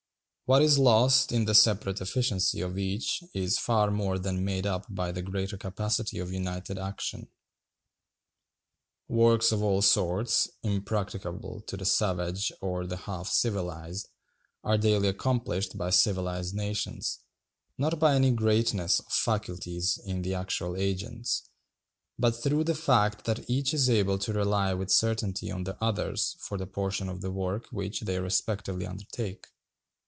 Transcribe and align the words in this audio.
What 0.47 0.61
is 0.63 0.77
lost 0.77 1.31
in 1.31 1.45
the 1.45 1.55
separate 1.55 2.01
efficiency 2.01 2.59
of 2.59 2.77
each 2.77 3.23
is 3.33 3.57
far 3.57 3.89
more 3.89 4.19
than 4.19 4.43
made 4.43 4.67
up 4.67 4.85
by 4.89 5.13
the 5.13 5.21
greater 5.21 5.55
capacity 5.57 6.19
of 6.19 6.33
united 6.33 6.77
action. 6.77 7.29
Works 9.07 9.53
of 9.53 9.63
all 9.63 9.81
sorts, 9.81 10.49
impracticable 10.61 11.61
to 11.67 11.77
the 11.77 11.85
savage 11.85 12.51
or 12.59 12.85
the 12.85 12.97
half 12.97 13.29
civilized, 13.29 14.09
are 14.61 14.77
daily 14.77 15.07
accomplished 15.07 15.77
by 15.77 15.89
civilized 15.89 16.53
nations, 16.53 17.19
not 17.77 17.97
by 17.97 18.13
any 18.13 18.31
greatness 18.31 18.99
of 18.99 19.05
faculties 19.07 19.97
in 20.05 20.21
the 20.21 20.33
actual 20.33 20.75
agents, 20.75 21.47
but 22.19 22.31
through 22.35 22.65
the 22.65 22.75
fact 22.75 23.23
that 23.23 23.49
each 23.49 23.73
is 23.73 23.89
able 23.89 24.17
to 24.19 24.33
rely 24.33 24.73
with 24.73 24.91
certainty 24.91 25.49
on 25.49 25.63
the 25.63 25.81
others 25.81 26.35
for 26.41 26.57
the 26.57 26.67
portion 26.67 27.07
of 27.07 27.21
the 27.21 27.31
work 27.31 27.67
which 27.67 28.01
they 28.01 28.19
respectively 28.19 28.85
undertake. 28.85 29.47